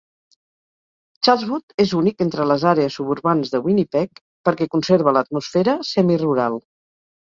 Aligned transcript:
Charleswood 1.27 1.75
és 1.85 1.93
únic 1.99 2.25
entre 2.27 2.49
les 2.53 2.67
àrees 2.73 2.99
suburbanes 3.01 3.55
de 3.55 3.63
Winnipeg 3.69 4.25
perquè 4.51 4.73
conserva 4.77 5.17
l"atmosfera 5.17 5.81
semi-rural. 5.97 6.65